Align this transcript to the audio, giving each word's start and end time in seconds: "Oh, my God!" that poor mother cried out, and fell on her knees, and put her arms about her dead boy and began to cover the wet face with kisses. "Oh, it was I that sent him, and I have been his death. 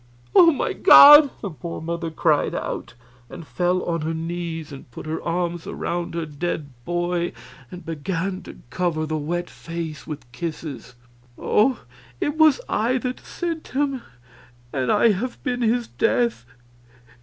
"Oh, 0.33 0.51
my 0.51 0.73
God!" 0.73 1.29
that 1.43 1.59
poor 1.59 1.79
mother 1.79 2.09
cried 2.09 2.55
out, 2.55 2.95
and 3.29 3.45
fell 3.45 3.83
on 3.83 4.01
her 4.01 4.15
knees, 4.15 4.71
and 4.71 4.89
put 4.89 5.05
her 5.05 5.21
arms 5.21 5.67
about 5.67 6.15
her 6.15 6.25
dead 6.25 6.69
boy 6.85 7.33
and 7.69 7.85
began 7.85 8.41
to 8.41 8.57
cover 8.71 9.05
the 9.05 9.19
wet 9.19 9.47
face 9.47 10.07
with 10.07 10.31
kisses. 10.31 10.95
"Oh, 11.37 11.81
it 12.19 12.35
was 12.35 12.59
I 12.67 12.97
that 12.97 13.19
sent 13.19 13.67
him, 13.67 14.01
and 14.73 14.91
I 14.91 15.11
have 15.11 15.37
been 15.43 15.61
his 15.61 15.87
death. 15.87 16.47